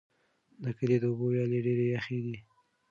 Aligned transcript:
د 0.63 0.65
کلي 0.77 0.97
د 1.01 1.05
اوبو 1.09 1.25
ویاله 1.29 1.59
ډېره 1.65 1.85
یخه 1.95 2.17
ده. 2.25 2.37